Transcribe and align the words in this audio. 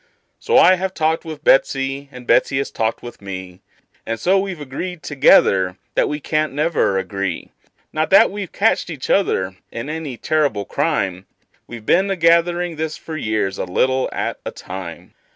So 0.39 0.57
I 0.57 0.77
have 0.77 0.95
talked 0.95 1.25
with 1.25 1.43
Betsey, 1.43 2.09
and 2.11 2.25
Betsey 2.25 2.57
has 2.57 2.71
talked 2.71 3.03
with 3.03 3.21
me, 3.21 3.61
And 4.03 4.19
so 4.19 4.39
we've 4.39 4.59
agreed 4.59 5.03
together 5.03 5.77
that 5.93 6.09
we 6.09 6.19
can't 6.19 6.53
never 6.53 6.97
agree; 6.97 7.51
Not 7.93 8.09
that 8.09 8.31
we've 8.31 8.51
catched 8.51 8.89
each 8.89 9.11
other 9.11 9.57
in 9.71 9.91
any 9.91 10.17
terrible 10.17 10.65
crime; 10.65 11.27
We've 11.67 11.85
been 11.85 12.09
a 12.09 12.15
gathering 12.15 12.77
this 12.77 12.97
for 12.97 13.15
years, 13.15 13.59
a 13.59 13.65
little 13.65 14.09
at 14.11 14.39
a 14.43 14.49
time. 14.49 15.13